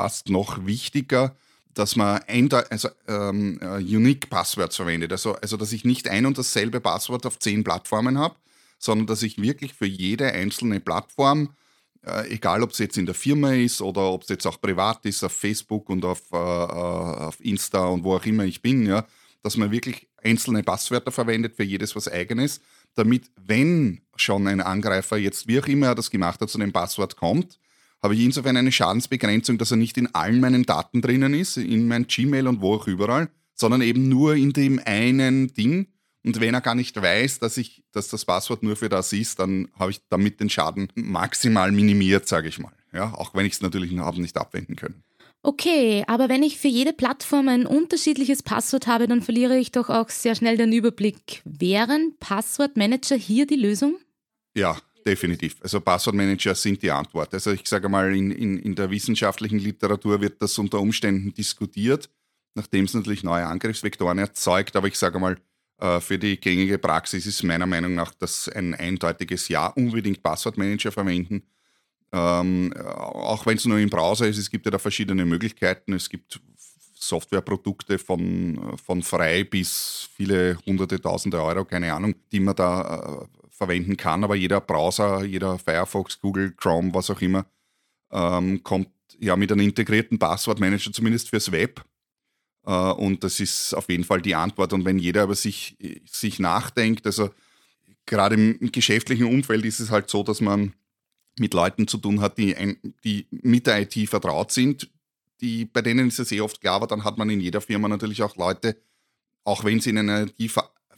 fast 0.02 0.31
noch 0.31 0.66
wichtiger, 0.66 1.37
dass 1.75 1.94
man 1.94 2.20
ein, 2.26 2.52
also, 2.52 2.88
ähm, 3.06 3.60
uh, 3.62 3.76
Unique 3.76 4.28
Passwords 4.28 4.75
verwendet. 4.75 5.12
Also, 5.12 5.34
also, 5.34 5.56
dass 5.56 5.72
ich 5.72 5.84
nicht 5.84 6.08
ein 6.08 6.26
und 6.26 6.37
dasselbe 6.37 6.81
Passwort 6.81 7.25
auf 7.25 7.38
zehn 7.38 7.62
Plattformen 7.62 8.19
habe, 8.19 8.34
sondern 8.78 9.06
dass 9.06 9.22
ich 9.22 9.40
wirklich 9.40 9.75
für 9.75 9.87
jede 9.87 10.32
einzelne 10.32 10.81
Plattform, 10.81 11.50
äh, 12.04 12.34
egal 12.34 12.64
ob 12.64 12.72
es 12.72 12.78
jetzt 12.78 12.99
in 12.99 13.06
der 13.06 13.14
Firma 13.14 13.52
ist 13.52 13.81
oder 13.81 14.10
ob 14.10 14.25
es 14.25 14.28
jetzt 14.28 14.44
auch 14.44 14.60
privat 14.60 15.06
ist, 15.06 15.22
auf 15.22 15.32
Facebook 15.32 15.88
und 15.88 16.04
auf, 16.04 16.20
äh, 16.32 16.37
äh, 16.37 17.28
auf 17.28 17.38
Insta 17.38 17.87
und 17.87 18.02
wo 18.02 18.16
auch 18.16 18.26
immer 18.26 18.44
ich 18.44 18.60
bin, 18.60 18.84
ja, 18.84 19.06
dass 19.44 19.56
man 19.56 19.70
wirklich 19.70 20.08
einzelne 20.20 20.64
Passwörter 20.64 21.12
verwendet 21.12 21.54
für 21.54 21.62
jedes 21.62 21.94
was 21.94 22.08
eigenes, 22.08 22.60
damit, 22.96 23.31
wenn 23.37 24.00
schon 24.16 24.49
ein 24.49 24.60
Angreifer 24.60 25.16
jetzt, 25.16 25.46
wie 25.46 25.60
auch 25.60 25.69
immer 25.69 25.87
er 25.87 25.94
das 25.94 26.10
gemacht 26.10 26.40
hat, 26.40 26.50
zu 26.50 26.58
dem 26.58 26.72
Passwort 26.72 27.16
kommt, 27.16 27.60
habe 28.02 28.14
ich 28.14 28.20
insofern 28.20 28.56
eine 28.56 28.72
Schadensbegrenzung, 28.72 29.59
dass 29.59 29.71
er 29.71 29.76
nicht 29.76 29.97
in 29.97 30.12
allen 30.14 30.40
meinen 30.40 30.64
Daten 30.64 31.02
drinnen 31.02 31.35
ist, 31.35 31.56
in 31.56 31.87
mein 31.87 32.06
Gmail 32.06 32.49
und 32.49 32.61
wo 32.61 32.75
auch 32.75 32.87
überall, 32.88 33.28
sondern 33.54 33.80
eben 33.80 34.09
nur 34.09 34.35
in 34.35 34.52
dem 34.52 34.80
einen 34.85 35.54
Ding. 35.54 35.87
Und 36.25 36.40
wenn 36.40 36.54
er 36.54 36.61
gar 36.61 36.75
nicht 36.75 37.00
weiß, 37.00 37.38
dass, 37.38 37.56
ich, 37.56 37.85
dass 37.92 38.09
das 38.09 38.25
Passwort 38.25 38.62
nur 38.62 38.76
für 38.76 38.88
das 38.88 39.12
ist, 39.12 39.38
dann 39.38 39.68
habe 39.78 39.92
ich 39.92 40.00
damit 40.09 40.40
den 40.40 40.50
Schaden 40.50 40.88
maximal 40.94 41.73
minimiert, 41.73 42.28
sage 42.28 42.49
ich 42.49 42.59
mal. 42.59 42.73
Ja, 42.92 43.14
auch 43.14 43.35
wenn 43.35 43.47
ich 43.47 43.54
es 43.54 43.62
natürlich 43.62 43.97
habe 43.99 44.21
nicht 44.21 44.37
abwenden 44.37 44.76
können. 44.76 45.02
Okay, 45.44 46.04
aber 46.06 46.28
wenn 46.28 46.44
ich 46.44 46.59
für 46.59 46.68
jede 46.68 46.92
Plattform 46.92 47.49
ein 47.49 47.66
unterschiedliches 47.66 48.44
Passwort 48.44 48.87
habe, 48.87 49.09
dann 49.09 49.23
verliere 49.23 49.59
ich 49.59 49.73
doch 49.73 49.90
auch 49.90 50.09
sehr 50.09 50.37
schnell 50.37 50.56
den 50.56 50.73
Überblick. 50.73 51.42
Wären 51.44 52.14
Passwortmanager 52.21 53.16
hier 53.16 53.47
die 53.47 53.56
Lösung? 53.56 53.97
Ja, 54.54 54.78
Definitiv. 55.04 55.56
Also 55.61 55.80
Passwortmanager 55.80 56.54
sind 56.54 56.82
die 56.82 56.90
Antwort. 56.90 57.35
Also 57.35 57.50
ich 57.52 57.66
sage 57.66 57.88
mal, 57.88 58.14
in, 58.14 58.30
in, 58.30 58.59
in 58.59 58.75
der 58.75 58.90
wissenschaftlichen 58.90 59.59
Literatur 59.59 60.21
wird 60.21 60.40
das 60.40 60.56
unter 60.59 60.80
Umständen 60.80 61.35
diskutiert, 61.35 62.09
nachdem 62.54 62.85
es 62.85 62.94
natürlich 62.94 63.25
neue 63.25 63.47
Angriffsvektoren 63.47 64.18
erzeugt. 64.18 64.76
Aber 64.76 64.87
ich 64.87 64.97
sage 64.97 65.18
mal, 65.18 65.37
äh, 65.78 66.00
für 66.00 66.18
die 66.18 66.38
gängige 66.38 66.78
Praxis 66.78 67.26
ist 67.26 67.42
meiner 67.42 67.66
Meinung 67.66 67.94
nach 67.94 68.14
das 68.14 68.49
ein 68.49 68.75
eindeutiges 68.75 69.49
Ja, 69.49 69.66
unbedingt 69.68 70.23
Passwortmanager 70.23 70.92
verwenden. 70.92 71.42
Ähm, 72.12 72.73
auch 72.76 73.44
wenn 73.47 73.56
es 73.56 73.64
nur 73.64 73.78
im 73.78 73.90
Browser 73.90 74.28
ist, 74.28 74.38
es 74.38 74.50
gibt 74.50 74.66
ja 74.66 74.71
da 74.71 74.78
verschiedene 74.78 75.25
Möglichkeiten. 75.25 75.94
Es 75.94 76.09
gibt 76.09 76.40
Softwareprodukte 76.94 77.99
von, 77.99 78.76
von 78.85 79.02
frei 79.02 79.42
bis 79.42 80.09
viele 80.14 80.59
hunderte, 80.64 81.00
tausende 81.00 81.42
Euro, 81.42 81.64
keine 81.64 81.92
Ahnung, 81.92 82.14
die 82.30 82.38
man 82.38 82.54
da 82.54 83.23
äh, 83.23 83.41
verwenden 83.62 83.97
kann, 83.97 84.25
aber 84.25 84.35
jeder 84.35 84.61
Browser, 84.61 85.25
jeder 85.25 85.59
Firefox, 85.59 86.21
Google, 86.21 86.52
Chrome, 86.52 86.92
was 86.92 87.11
auch 87.11 87.21
immer, 87.21 87.47
ähm, 88.11 88.62
kommt 88.62 88.88
ja 89.19 89.37
mit 89.37 89.52
einem 89.52 89.61
integrierten 89.61 90.19
Passwortmanager 90.19 90.92
zumindest 90.92 91.31
fürs 91.31 91.52
Web. 91.52 91.85
Äh, 92.66 92.73
und 92.73 93.23
das 93.23 93.38
ist 93.38 93.75
auf 93.75 93.88
jeden 93.88 94.04
Fall 94.04 94.21
die 94.21 94.35
Antwort. 94.35 94.73
Und 94.73 94.85
wenn 94.85 94.99
jeder 94.99 95.25
über 95.25 95.37
sich, 95.37 95.76
sich 96.04 96.40
nachdenkt, 96.40 97.07
also 97.07 97.31
gerade 98.04 98.35
im 98.35 98.73
geschäftlichen 98.73 99.26
Umfeld 99.26 99.64
ist 99.64 99.81
es 99.81 99.90
halt 99.90 100.11
so, 100.11 100.23
dass 100.25 100.40
man 100.40 100.73
mit 101.38 101.54
Leuten 101.54 101.87
zu 101.87 101.99
tun 101.99 102.21
hat, 102.21 102.37
die, 102.37 102.57
ein, 102.57 102.76
die 103.04 103.26
mit 103.31 103.66
der 103.66 103.83
IT 103.83 104.09
vertraut 104.09 104.50
sind. 104.50 104.90
Die, 105.40 105.64
bei 105.64 105.83
denen 105.83 106.09
ist 106.09 106.19
es 106.19 106.33
eh 106.33 106.40
oft 106.40 106.61
klar, 106.61 106.75
aber 106.75 106.87
dann 106.88 107.04
hat 107.04 107.16
man 107.16 107.31
in 107.31 107.40
jeder 107.40 107.61
Firma 107.61 107.88
natürlich 107.88 108.23
auch 108.23 108.37
Leute, 108.37 108.76
auch 109.45 109.64
wenn 109.64 109.81
sie 109.81 109.90
in 109.90 109.99
einer 109.99 110.26
IT 110.38 110.50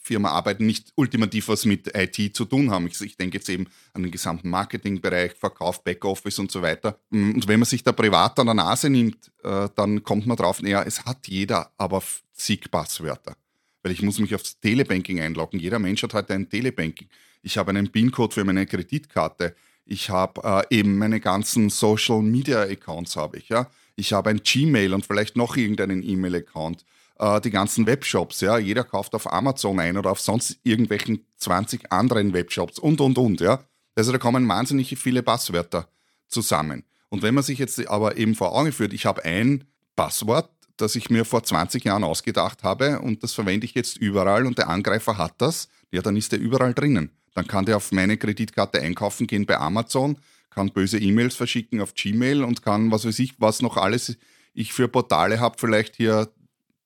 Firma 0.04 0.28
arbeiten, 0.28 0.66
nicht 0.66 0.92
ultimativ 0.96 1.48
was 1.48 1.64
mit 1.64 1.90
IT 1.96 2.36
zu 2.36 2.44
tun 2.44 2.70
haben. 2.70 2.86
Ich, 2.86 3.00
ich 3.00 3.16
denke 3.16 3.38
jetzt 3.38 3.48
eben 3.48 3.66
an 3.94 4.02
den 4.02 4.12
gesamten 4.12 4.50
Marketingbereich, 4.50 5.32
Verkauf, 5.32 5.82
Backoffice 5.82 6.38
und 6.38 6.52
so 6.52 6.60
weiter. 6.60 6.98
Und 7.10 7.48
wenn 7.48 7.58
man 7.58 7.66
sich 7.66 7.82
da 7.82 7.92
privat 7.92 8.38
an 8.38 8.46
der 8.46 8.54
Nase 8.54 8.90
nimmt, 8.90 9.32
äh, 9.42 9.68
dann 9.74 10.02
kommt 10.02 10.26
man 10.26 10.36
drauf, 10.36 10.60
naja, 10.60 10.82
es 10.82 11.06
hat 11.06 11.26
jeder 11.26 11.72
aber 11.78 12.02
zig 12.34 12.70
Passwörter. 12.70 13.34
Weil 13.82 13.92
ich 13.92 14.02
muss 14.02 14.18
mich 14.18 14.34
aufs 14.34 14.60
Telebanking 14.60 15.20
einloggen. 15.20 15.58
Jeder 15.58 15.78
Mensch 15.78 16.02
hat 16.02 16.12
heute 16.12 16.34
ein 16.34 16.50
Telebanking. 16.50 17.08
Ich 17.42 17.56
habe 17.56 17.70
einen 17.70 17.90
PIN-Code 17.90 18.34
für 18.34 18.44
meine 18.44 18.66
Kreditkarte. 18.66 19.54
Ich 19.86 20.10
habe 20.10 20.66
äh, 20.70 20.78
eben 20.78 20.98
meine 20.98 21.18
ganzen 21.20 21.70
Social 21.70 22.20
Media 22.20 22.62
Accounts 22.62 23.16
habe 23.16 23.38
ich, 23.38 23.48
ja. 23.48 23.70
Ich 23.96 24.12
habe 24.12 24.30
ein 24.30 24.42
Gmail 24.42 24.92
und 24.92 25.06
vielleicht 25.06 25.36
noch 25.36 25.56
irgendeinen 25.56 26.02
E-Mail-Account 26.02 26.84
äh, 27.18 27.40
die 27.40 27.50
ganzen 27.50 27.86
Webshops. 27.86 28.40
Ja? 28.40 28.58
Jeder 28.58 28.84
kauft 28.84 29.14
auf 29.14 29.32
Amazon 29.32 29.78
ein 29.80 29.96
oder 29.96 30.10
auf 30.10 30.20
sonst 30.20 30.58
irgendwelchen 30.62 31.26
20 31.36 31.92
anderen 31.92 32.32
Webshops 32.32 32.78
und, 32.78 33.00
und, 33.00 33.18
und. 33.18 33.40
Ja? 33.40 33.64
Also 33.94 34.12
da 34.12 34.18
kommen 34.18 34.48
wahnsinnig 34.48 34.96
viele 34.98 35.22
Passwörter 35.22 35.88
zusammen. 36.28 36.84
Und 37.08 37.22
wenn 37.22 37.34
man 37.34 37.44
sich 37.44 37.58
jetzt 37.58 37.86
aber 37.88 38.16
eben 38.16 38.34
vor 38.34 38.52
Augen 38.52 38.72
führt, 38.72 38.92
ich 38.92 39.06
habe 39.06 39.24
ein 39.24 39.64
Passwort, 39.94 40.50
das 40.76 40.96
ich 40.96 41.10
mir 41.10 41.24
vor 41.24 41.44
20 41.44 41.84
Jahren 41.84 42.02
ausgedacht 42.02 42.64
habe 42.64 42.98
und 43.00 43.22
das 43.22 43.32
verwende 43.34 43.64
ich 43.64 43.74
jetzt 43.74 43.96
überall 43.96 44.46
und 44.46 44.58
der 44.58 44.68
Angreifer 44.68 45.16
hat 45.16 45.34
das, 45.38 45.68
ja, 45.92 46.02
dann 46.02 46.16
ist 46.16 46.32
der 46.32 46.40
überall 46.40 46.74
drinnen. 46.74 47.10
Dann 47.34 47.46
kann 47.46 47.66
der 47.66 47.76
auf 47.76 47.92
meine 47.92 48.16
Kreditkarte 48.16 48.80
einkaufen 48.80 49.28
gehen 49.28 49.46
bei 49.46 49.58
Amazon, 49.58 50.18
kann 50.50 50.72
böse 50.72 50.98
E-Mails 50.98 51.36
verschicken 51.36 51.80
auf 51.80 51.94
Gmail 51.94 52.42
und 52.42 52.62
kann, 52.62 52.90
was 52.90 53.04
weiß 53.04 53.18
ich, 53.20 53.40
was 53.40 53.62
noch 53.62 53.76
alles 53.76 54.16
ich 54.52 54.72
für 54.72 54.88
Portale 54.88 55.40
habe, 55.40 55.56
vielleicht 55.58 55.96
hier 55.96 56.28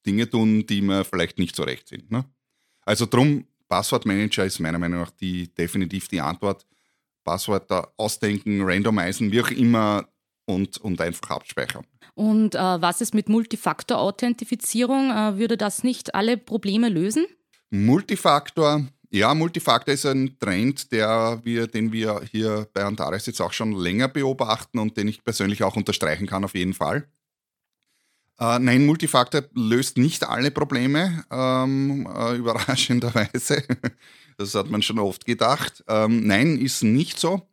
Dinge 0.08 0.28
tun, 0.28 0.66
die 0.66 0.80
mir 0.80 1.04
vielleicht 1.04 1.38
nicht 1.38 1.54
so 1.54 1.62
recht 1.62 1.88
sind. 1.88 2.10
Ne? 2.10 2.24
Also 2.82 3.04
drum, 3.04 3.44
Passwortmanager 3.68 4.46
ist 4.46 4.58
meiner 4.58 4.78
Meinung 4.78 5.00
nach 5.00 5.10
die, 5.10 5.54
definitiv 5.54 6.08
die 6.08 6.20
Antwort. 6.20 6.66
Passwörter 7.24 7.92
ausdenken, 7.98 8.62
randomisieren, 8.62 9.30
wie 9.30 9.42
auch 9.42 9.50
immer 9.50 10.08
und, 10.46 10.78
und 10.78 10.98
einfach 10.98 11.30
abspeichern. 11.30 11.84
Und 12.14 12.54
äh, 12.54 12.58
was 12.58 13.02
ist 13.02 13.12
mit 13.12 13.28
Multifaktor-Authentifizierung? 13.28 15.10
Äh, 15.10 15.36
würde 15.36 15.58
das 15.58 15.84
nicht 15.84 16.14
alle 16.14 16.38
Probleme 16.38 16.88
lösen? 16.88 17.26
Multifaktor, 17.68 18.86
ja, 19.10 19.34
Multifaktor 19.34 19.92
ist 19.92 20.06
ein 20.06 20.38
Trend, 20.38 20.90
der 20.90 21.40
wir, 21.44 21.66
den 21.66 21.92
wir 21.92 22.22
hier 22.30 22.66
bei 22.72 22.84
Antares 22.84 23.26
jetzt 23.26 23.42
auch 23.42 23.52
schon 23.52 23.72
länger 23.72 24.08
beobachten 24.08 24.78
und 24.78 24.96
den 24.96 25.08
ich 25.08 25.22
persönlich 25.22 25.62
auch 25.62 25.76
unterstreichen 25.76 26.26
kann, 26.26 26.44
auf 26.44 26.54
jeden 26.54 26.72
Fall. 26.72 27.06
Äh, 28.40 28.58
nein, 28.60 28.86
Multifaktor 28.86 29.42
löst 29.54 29.98
nicht 29.98 30.24
alle 30.24 30.50
Probleme, 30.50 31.24
ähm, 31.30 32.08
äh, 32.16 32.36
überraschenderweise. 32.36 33.64
das 34.38 34.54
hat 34.54 34.70
man 34.70 34.82
schon 34.82 34.98
oft 35.00 35.26
gedacht. 35.26 35.82
Ähm, 35.88 36.26
nein, 36.26 36.56
ist 36.58 36.84
nicht 36.84 37.18
so. 37.18 37.48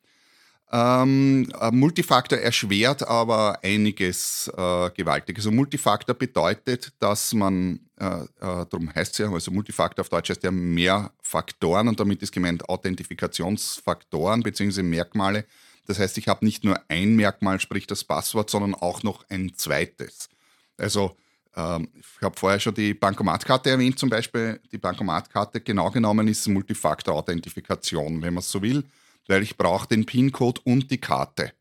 Ähm, 0.71 1.51
äh, 1.59 1.71
Multifaktor 1.71 2.37
erschwert 2.37 3.07
aber 3.07 3.63
einiges 3.63 4.51
äh, 4.55 4.89
gewaltig. 4.91 5.37
Also 5.37 5.51
Multifaktor 5.51 6.15
bedeutet, 6.15 6.93
dass 6.99 7.33
man, 7.33 7.79
äh, 7.99 8.05
äh, 8.05 8.25
darum 8.39 8.93
heißt 8.93 9.13
es 9.13 9.17
ja, 9.19 9.31
also 9.31 9.51
Multifaktor 9.51 10.03
auf 10.03 10.09
Deutsch 10.09 10.29
heißt 10.29 10.43
ja 10.43 10.51
mehr 10.51 11.11
Faktoren 11.21 11.87
und 11.87 11.99
damit 11.99 12.21
ist 12.21 12.31
gemeint 12.31 12.67
Authentifikationsfaktoren 12.67 14.43
bzw. 14.43 14.83
Merkmale. 14.83 15.45
Das 15.87 15.99
heißt, 15.99 16.17
ich 16.17 16.27
habe 16.27 16.45
nicht 16.45 16.63
nur 16.63 16.79
ein 16.89 17.15
Merkmal, 17.15 17.59
sprich 17.59 17.87
das 17.87 18.03
Passwort, 18.03 18.49
sondern 18.49 18.75
auch 18.75 19.03
noch 19.03 19.23
ein 19.29 19.53
zweites. 19.55 20.29
Also 20.77 21.15
ähm, 21.55 21.87
ich 21.95 22.21
habe 22.21 22.37
vorher 22.37 22.59
schon 22.59 22.73
die 22.73 22.93
Bankomatkarte 22.93 23.69
erwähnt, 23.69 23.97
zum 23.97 24.09
Beispiel. 24.09 24.59
Die 24.71 24.77
Bankomatkarte 24.77 25.61
genau 25.61 25.89
genommen 25.91 26.27
ist 26.27 26.47
Multifaktor-Authentifikation, 26.47 28.21
wenn 28.21 28.33
man 28.33 28.41
es 28.41 28.51
so 28.51 28.61
will, 28.61 28.83
weil 29.27 29.43
ich 29.43 29.57
brauche 29.57 29.87
den 29.87 30.05
PIN-Code 30.05 30.61
und 30.63 30.91
die 30.91 30.99
Karte. 30.99 31.53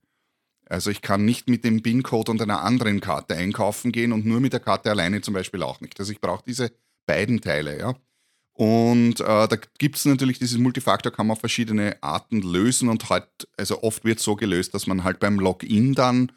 Also 0.67 0.91
ich 0.91 1.03
kann 1.03 1.25
nicht 1.25 1.49
mit 1.49 1.65
dem 1.65 1.83
PIN-Code 1.83 2.31
und 2.31 2.43
einer 2.43 2.63
anderen 2.63 3.01
Karte 3.01 3.37
einkaufen 3.37 3.93
gehen 3.93 4.13
und 4.13 4.27
nur 4.27 4.41
mit 4.41 4.53
der 4.53 4.61
Karte 4.61 4.91
alleine 4.91 5.21
zum 5.21 5.35
Beispiel 5.35 5.63
auch 5.63 5.81
nicht. 5.81 5.99
Also 6.01 6.13
ich 6.13 6.21
brauche 6.21 6.45
diese 6.45 6.73
beiden 7.07 7.41
Teile, 7.41 7.79
ja. 7.79 7.95
Und 8.55 9.21
äh, 9.21 9.49
da 9.49 9.57
gibt 9.79 9.97
es 9.97 10.05
natürlich 10.05 10.39
dieses 10.39 10.59
Multifaktor, 10.59 11.11
kann 11.11 11.27
man 11.27 11.35
auf 11.35 11.41
verschiedene 11.41 11.97
Arten 12.03 12.41
lösen 12.41 12.89
und 12.89 13.11
halt, 13.11 13.27
also 13.57 13.83
oft 13.83 14.05
wird 14.05 14.19
es 14.19 14.25
so 14.25 14.37
gelöst, 14.37 14.75
dass 14.75 14.87
man 14.87 15.03
halt 15.03 15.19
beim 15.19 15.41
Login 15.41 15.95
dann 15.95 16.31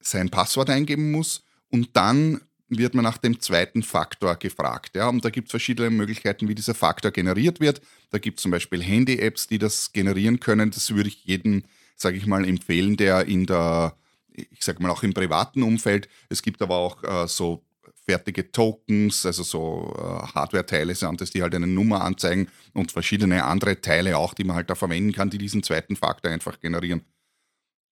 sein 0.00 0.28
Passwort 0.28 0.70
eingeben 0.70 1.12
muss 1.12 1.45
und 1.70 1.90
dann 1.94 2.40
wird 2.68 2.94
man 2.94 3.04
nach 3.04 3.18
dem 3.18 3.40
zweiten 3.40 3.82
Faktor 3.82 4.36
gefragt. 4.36 4.96
Ja? 4.96 5.08
Und 5.08 5.24
da 5.24 5.30
gibt 5.30 5.48
es 5.48 5.50
verschiedene 5.50 5.90
Möglichkeiten, 5.90 6.48
wie 6.48 6.54
dieser 6.54 6.74
Faktor 6.74 7.10
generiert 7.10 7.60
wird. 7.60 7.80
Da 8.10 8.18
gibt 8.18 8.38
es 8.38 8.42
zum 8.42 8.50
Beispiel 8.50 8.82
Handy-Apps, 8.82 9.46
die 9.46 9.58
das 9.58 9.92
generieren 9.92 10.40
können. 10.40 10.70
Das 10.70 10.94
würde 10.94 11.08
ich 11.08 11.24
jedem, 11.24 11.62
sage 11.96 12.16
ich 12.16 12.26
mal, 12.26 12.46
empfehlen, 12.46 12.96
der 12.96 13.26
in 13.26 13.46
der, 13.46 13.96
ich 14.32 14.64
sage 14.64 14.82
mal 14.82 14.90
auch 14.90 15.02
im 15.02 15.14
privaten 15.14 15.62
Umfeld, 15.62 16.08
es 16.28 16.42
gibt 16.42 16.60
aber 16.60 16.76
auch 16.76 17.02
äh, 17.04 17.28
so 17.28 17.62
fertige 18.04 18.52
Tokens, 18.52 19.26
also 19.26 19.42
so 19.42 19.94
äh, 19.96 20.26
Hardware-Teile 20.34 20.94
die 20.94 21.42
halt 21.42 21.54
eine 21.54 21.66
Nummer 21.66 22.02
anzeigen 22.02 22.48
und 22.72 22.92
verschiedene 22.92 23.44
andere 23.44 23.80
Teile 23.80 24.16
auch, 24.16 24.34
die 24.34 24.44
man 24.44 24.56
halt 24.56 24.70
da 24.70 24.74
verwenden 24.74 25.12
kann, 25.12 25.30
die 25.30 25.38
diesen 25.38 25.62
zweiten 25.62 25.96
Faktor 25.96 26.30
einfach 26.30 26.60
generieren 26.60 27.02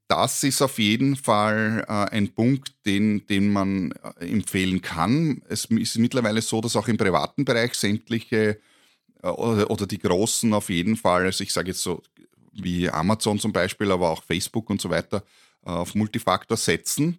das 0.09 0.43
ist 0.45 0.61
auf 0.61 0.79
jeden 0.79 1.17
Fall 1.17 1.85
äh, 1.89 1.93
ein 2.15 2.35
Punkt, 2.35 2.75
den, 2.87 3.27
den 3.27 3.53
man 3.53 3.93
äh, 4.21 4.27
empfehlen 4.27 4.83
kann. 4.83 5.43
Es 5.49 5.67
ist 5.67 5.99
mittlerweile 5.99 6.43
so, 6.43 6.61
dass 6.61 6.77
auch 6.77 6.89
im 6.89 6.97
privaten 6.97 7.45
Bereich 7.45 7.75
sämtliche 7.75 8.59
äh, 9.23 9.29
oder, 9.29 9.71
oder, 9.71 9.87
die 9.87 9.99
großen 9.99 10.53
auf 10.53 10.69
jeden 10.69 10.97
Fall, 10.97 11.25
also 11.25 11.43
ich 11.43 11.53
sage 11.53 11.69
jetzt 11.69 11.83
so 11.83 12.03
wie 12.53 12.89
Amazon 12.89 13.39
zum 13.39 13.53
Beispiel, 13.53 13.91
aber 13.91 14.11
auch 14.11 14.23
Facebook 14.23 14.71
und 14.71 14.81
so 14.81 14.91
weiter, 14.91 15.25
äh, 15.65 15.71
auf 15.71 15.95
Multifaktor 15.95 16.57
setzen, 16.57 17.19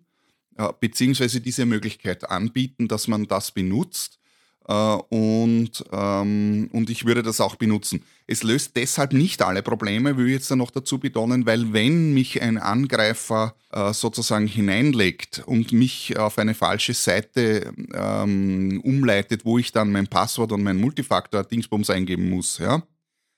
äh, 0.58 0.70
beziehungsweise 0.80 1.42
diese 1.42 1.66
Möglichkeit 1.66 2.30
anbieten, 2.30 2.88
dass 2.88 3.08
man 3.08 3.28
das 3.28 3.52
benutzt 3.52 4.20
und, 4.74 5.86
ähm, 5.92 6.70
und 6.72 6.90
ich 6.90 7.06
würde 7.06 7.22
das 7.22 7.40
auch 7.40 7.56
benutzen. 7.56 8.04
Es 8.28 8.42
löst 8.42 8.76
deshalb 8.76 9.14
nicht 9.14 9.44
alle 9.44 9.62
Probleme, 9.62 10.18
will 10.18 10.28
ich 10.28 10.34
jetzt 10.34 10.50
noch 10.52 10.72
dazu 10.72 10.98
betonen, 10.98 11.46
weil 11.46 11.74
wenn 11.74 12.14
mich 12.14 12.42
ein 12.42 12.58
Angreifer 12.58 13.56
äh, 13.72 13.94
sozusagen 13.94 14.48
hineinlegt 14.48 15.44
und 15.46 15.72
mich 15.72 16.18
auf 16.18 16.40
eine 16.40 16.56
falsche 16.56 16.96
Seite 16.96 17.74
ähm, 17.94 18.82
umleitet, 18.84 19.46
wo 19.46 19.60
ich 19.60 19.72
dann 19.72 19.92
mein 19.92 20.08
Passwort 20.08 20.52
und 20.52 20.64
mein 20.64 20.78
Multifaktor-Dingsbums 20.78 21.92
eingeben 21.92 22.30
muss, 22.30 22.58
ja, 22.58 22.82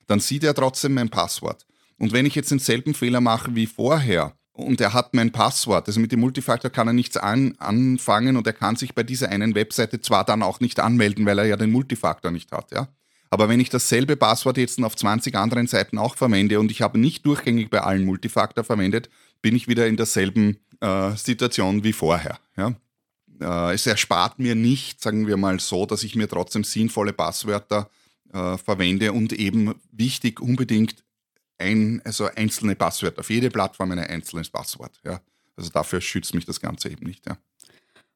dann 0.07 0.21
sieht 0.21 0.45
er 0.45 0.55
trotzdem 0.55 0.93
mein 0.93 1.09
Passwort. 1.09 1.65
Und 1.97 2.13
wenn 2.13 2.25
ich 2.25 2.35
jetzt 2.35 2.51
denselben 2.51 2.93
Fehler 2.93 3.19
mache 3.19 3.53
wie 3.55 3.65
vorher, 3.65 4.37
und 4.57 4.81
er 4.81 4.93
hat 4.93 5.13
mein 5.13 5.31
Passwort. 5.31 5.87
Also 5.87 5.99
mit 5.99 6.11
dem 6.11 6.19
Multifaktor 6.19 6.71
kann 6.71 6.87
er 6.87 6.93
nichts 6.93 7.15
an, 7.15 7.53
anfangen 7.59 8.37
und 8.37 8.47
er 8.47 8.53
kann 8.53 8.75
sich 8.75 8.95
bei 8.95 9.03
dieser 9.03 9.29
einen 9.29 9.53
Webseite 9.53 10.01
zwar 10.01 10.25
dann 10.25 10.41
auch 10.41 10.59
nicht 10.59 10.79
anmelden, 10.79 11.25
weil 11.25 11.37
er 11.37 11.45
ja 11.45 11.57
den 11.57 11.71
Multifaktor 11.71 12.31
nicht 12.31 12.51
hat, 12.51 12.71
ja. 12.71 12.87
Aber 13.29 13.49
wenn 13.49 13.59
ich 13.59 13.69
dasselbe 13.69 14.15
Passwort 14.15 14.57
jetzt 14.57 14.81
auf 14.81 14.95
20 14.95 15.35
anderen 15.35 15.67
Seiten 15.67 15.97
auch 15.97 16.15
verwende 16.15 16.61
und 16.61 16.71
ich 16.71 16.81
habe 16.81 16.97
nicht 16.97 17.25
durchgängig 17.25 17.69
bei 17.69 17.81
allen 17.81 18.05
Multifaktor 18.05 18.63
verwendet, 18.63 19.09
bin 19.41 19.53
ich 19.53 19.67
wieder 19.67 19.85
in 19.85 19.97
derselben 19.97 20.57
äh, 20.79 21.11
Situation 21.11 21.83
wie 21.83 21.91
vorher. 21.91 22.39
Ja? 22.55 22.73
Äh, 23.41 23.73
es 23.73 23.85
erspart 23.85 24.39
mir 24.39 24.55
nicht, 24.55 25.01
sagen 25.01 25.27
wir 25.27 25.35
mal 25.35 25.59
so, 25.59 25.85
dass 25.85 26.03
ich 26.03 26.15
mir 26.15 26.29
trotzdem 26.29 26.63
sinnvolle 26.63 27.11
Passwörter 27.11 27.89
äh, 28.31 28.57
verwende 28.57 29.11
und 29.11 29.33
eben 29.33 29.75
wichtig 29.91 30.39
unbedingt 30.39 31.03
ein, 31.57 32.01
also 32.05 32.29
einzelne 32.35 32.75
Passwörter. 32.75 33.19
Auf 33.19 33.29
jede 33.29 33.49
Plattform 33.49 33.91
ein 33.91 33.99
einzelnes 33.99 34.49
Passwort. 34.49 34.99
Ja. 35.03 35.21
Also 35.55 35.69
dafür 35.71 36.01
schützt 36.01 36.33
mich 36.33 36.45
das 36.45 36.61
Ganze 36.61 36.89
eben 36.89 37.05
nicht. 37.05 37.25
Ja. 37.25 37.37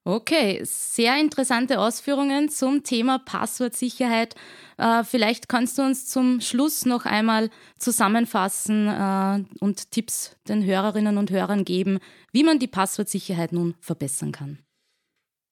Okay, 0.03 0.61
sehr 0.63 1.19
interessante 1.19 1.79
Ausführungen 1.79 2.49
zum 2.49 2.83
Thema 2.83 3.19
Passwortsicherheit. 3.19 4.35
Äh, 4.77 5.03
vielleicht 5.03 5.47
kannst 5.47 5.77
du 5.77 5.83
uns 5.83 6.07
zum 6.07 6.41
Schluss 6.41 6.85
noch 6.85 7.05
einmal 7.05 7.51
zusammenfassen 7.77 8.87
äh, 8.87 9.43
und 9.59 9.91
Tipps 9.91 10.35
den 10.47 10.65
Hörerinnen 10.65 11.19
und 11.19 11.29
Hörern 11.29 11.65
geben, 11.65 11.99
wie 12.31 12.43
man 12.43 12.57
die 12.57 12.67
Passwortsicherheit 12.67 13.53
nun 13.53 13.75
verbessern 13.79 14.31
kann. 14.31 14.57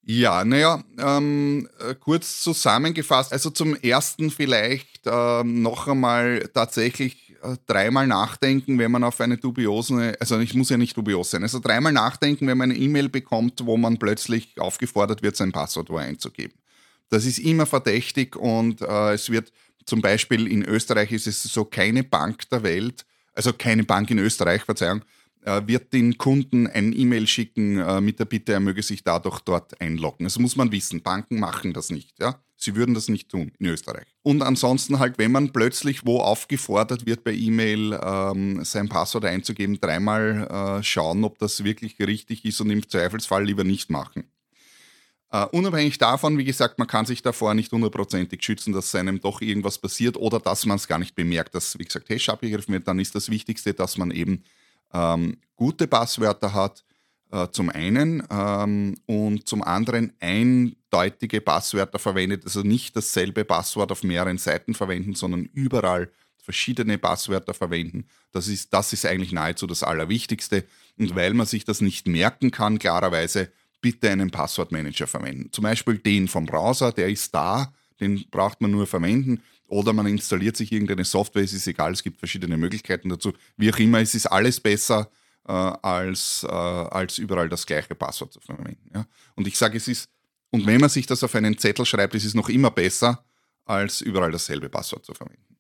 Ja, 0.02 0.44
naja, 0.44 0.84
ähm, 0.98 1.70
äh, 1.80 1.94
kurz 1.94 2.42
zusammengefasst. 2.42 3.32
Also 3.32 3.52
zum 3.52 3.76
ersten 3.76 4.32
vielleicht 4.32 5.02
ähm, 5.06 5.62
noch 5.62 5.88
einmal 5.88 6.50
tatsächlich 6.52 7.29
dreimal 7.66 8.08
nachdenken, 8.08 8.78
wenn 8.80 8.92
man 8.92 9.04
auf 9.04 9.20
eine 9.22 9.38
dubiose, 9.38 10.16
also 10.20 10.40
ich 10.40 10.54
muss 10.54 10.70
ja 10.70 10.78
nicht 10.78 10.96
dubios 10.96 11.32
sein, 11.32 11.44
also 11.44 11.60
dreimal 11.60 11.94
nachdenken, 11.94 12.48
wenn 12.48 12.58
man 12.58 12.72
eine 12.72 12.80
E-Mail 12.80 13.10
bekommt, 13.10 13.66
wo 13.66 13.78
man 13.78 13.98
plötzlich 13.98 14.60
aufgefordert 14.60 15.22
wird, 15.22 15.36
sein 15.36 15.52
Passwort 15.52 15.92
einzugeben. 15.92 16.58
Das 17.10 17.26
ist 17.26 17.40
immer 17.40 17.66
verdächtig 17.66 18.36
und 18.36 18.82
äh, 18.82 19.14
es 19.14 19.30
wird 19.30 19.52
zum 19.86 20.02
Beispiel 20.02 20.48
in 20.48 20.64
Österreich 20.64 21.12
ist 21.12 21.28
es 21.28 21.42
so, 21.44 21.66
keine 21.66 22.04
Bank 22.04 22.48
der 22.50 22.64
Welt, 22.64 23.06
also 23.34 23.54
keine 23.54 23.84
Bank 23.84 24.12
in 24.12 24.20
Österreich, 24.20 24.64
Verzeihung, 24.64 25.02
äh, 25.02 25.04
wird 25.46 25.94
den 25.94 26.18
Kunden 26.18 26.68
ein 26.68 26.94
E-Mail 26.94 27.28
schicken 27.28 27.80
äh, 27.80 28.02
mit 28.02 28.20
der 28.20 28.26
Bitte, 28.26 28.54
er 28.54 28.60
möge 28.60 28.84
sich 28.84 29.04
dadurch 29.04 29.40
dort 29.40 29.80
einloggen. 29.80 30.26
Das 30.26 30.38
muss 30.38 30.56
man 30.56 30.72
wissen. 30.72 31.02
Banken 31.02 31.40
machen 31.40 31.74
das 31.74 31.90
nicht. 31.90 32.20
Ja? 32.20 32.42
Sie 32.62 32.76
würden 32.76 32.94
das 32.94 33.08
nicht 33.08 33.30
tun 33.30 33.54
in 33.58 33.68
Österreich. 33.68 34.06
Und 34.22 34.42
ansonsten 34.42 35.00
halt, 35.00 35.18
wenn 35.18 35.32
man 35.32 35.54
plötzlich 35.54 36.06
wo 36.06 36.20
aufgefordert 36.20 37.06
wird 37.06 37.24
per 37.24 37.34
E-Mail, 37.34 37.98
ähm, 38.04 38.66
sein 38.66 38.90
Passwort 38.90 39.24
einzugeben, 39.24 39.80
dreimal 39.80 40.80
äh, 40.80 40.84
schauen, 40.84 41.24
ob 41.24 41.40
das 41.40 41.64
wirklich 41.64 41.98
richtig 42.00 42.44
ist 42.44 42.60
und 42.60 42.70
im 42.70 42.88
Zweifelsfall 42.88 43.46
lieber 43.46 43.64
nicht 43.64 43.90
machen. 43.90 44.26
Uh, 45.32 45.46
unabhängig 45.52 46.00
davon, 46.00 46.40
wie 46.40 46.44
gesagt, 46.44 46.80
man 46.80 46.88
kann 46.88 47.06
sich 47.06 47.22
davor 47.22 47.54
nicht 47.54 47.72
hundertprozentig 47.72 48.44
schützen, 48.44 48.74
dass 48.74 48.96
einem 48.96 49.22
doch 49.22 49.42
irgendwas 49.42 49.78
passiert 49.78 50.18
oder 50.18 50.40
dass 50.40 50.66
man 50.66 50.78
es 50.78 50.88
gar 50.88 50.98
nicht 50.98 51.14
bemerkt, 51.14 51.54
dass, 51.54 51.78
wie 51.78 51.84
gesagt, 51.84 52.10
Hash 52.10 52.30
abgegriffen 52.30 52.74
wird, 52.74 52.88
dann 52.88 52.98
ist 52.98 53.14
das 53.14 53.30
Wichtigste, 53.30 53.76
dass 53.76 53.96
man 54.00 54.10
eben 54.10 54.44
ähm, 54.94 55.38
gute 55.56 55.88
Passwörter 55.88 56.54
hat, 56.54 56.84
äh, 57.32 57.48
zum 57.52 57.70
einen 57.70 58.24
ähm, 58.32 58.96
und 59.06 59.48
zum 59.48 59.64
anderen 59.64 60.14
eindeutige 60.20 61.42
Passwörter 61.42 62.00
verwendet, 62.00 62.44
also 62.46 62.62
nicht 62.62 62.96
dasselbe 62.96 63.46
Passwort 63.46 63.92
auf 63.92 64.04
mehreren 64.04 64.38
Seiten 64.38 64.74
verwenden, 64.74 65.14
sondern 65.14 65.46
überall 65.54 66.12
verschiedene 66.42 66.98
Passwörter 66.98 67.54
verwenden. 67.54 68.06
Das 68.32 68.48
ist, 68.48 68.74
das 68.74 68.94
ist 68.94 69.06
eigentlich 69.06 69.32
nahezu 69.32 69.68
das 69.68 69.84
Allerwichtigste. 69.84 70.66
Und 70.98 71.16
weil 71.16 71.36
man 71.36 71.46
sich 71.46 71.66
das 71.66 71.82
nicht 71.82 72.08
merken 72.08 72.50
kann, 72.50 72.80
klarerweise, 72.80 73.52
bitte 73.82 74.10
einen 74.10 74.32
Passwortmanager 74.32 75.06
verwenden. 75.06 75.52
Zum 75.52 75.64
Beispiel 75.64 76.00
den 76.00 76.28
vom 76.28 76.48
Browser, 76.48 76.92
der 76.92 77.10
ist 77.10 77.34
da, 77.36 77.72
den 78.00 78.26
braucht 78.32 78.62
man 78.62 78.72
nur 78.72 78.88
verwenden. 78.88 79.44
Oder 79.70 79.94
man 79.94 80.08
installiert 80.08 80.58
sich 80.58 80.72
irgendeine 80.72 81.06
Software, 81.06 81.44
es 81.44 81.54
ist 81.54 81.68
egal, 81.68 81.94
es 81.94 82.04
gibt 82.04 82.20
verschiedene 82.20 82.58
Möglichkeiten 82.58 83.10
dazu. 83.10 83.34
Wie 83.58 83.72
auch 83.72 83.78
immer, 83.78 84.00
es 84.00 84.16
ist 84.16 84.26
alles 84.26 84.60
besser, 84.60 85.10
äh, 85.48 85.52
als, 85.52 86.44
äh, 86.44 86.48
als 86.48 87.18
überall 87.18 87.50
das 87.50 87.66
gleiche 87.66 87.96
Passwort 87.96 88.34
zu 88.34 88.40
verwenden. 88.40 88.90
Ja? 88.94 89.06
Und 89.36 89.48
ich 89.48 89.58
sage, 89.58 89.78
es 89.78 89.88
ist, 89.88 90.10
und 90.52 90.66
wenn 90.66 90.82
man 90.82 90.90
sich 90.90 91.06
das 91.06 91.24
auf 91.24 91.36
einen 91.36 91.58
Zettel 91.58 91.86
schreibt, 91.86 92.16
ist 92.16 92.26
es 92.26 92.34
noch 92.34 92.50
immer 92.50 92.72
besser, 92.72 93.24
als 93.66 94.02
überall 94.02 94.32
dasselbe 94.32 94.70
Passwort 94.70 95.06
zu 95.06 95.14
verwenden. 95.14 95.58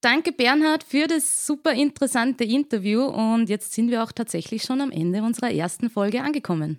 Danke, 0.00 0.32
Bernhard, 0.32 0.84
für 0.84 1.06
das 1.06 1.46
super 1.46 1.72
interessante 1.72 2.44
Interview. 2.44 3.02
Und 3.04 3.48
jetzt 3.48 3.72
sind 3.72 3.90
wir 3.90 4.02
auch 4.04 4.12
tatsächlich 4.12 4.62
schon 4.62 4.80
am 4.80 4.92
Ende 4.92 5.22
unserer 5.22 5.52
ersten 5.52 5.90
Folge 5.90 6.22
angekommen. 6.22 6.78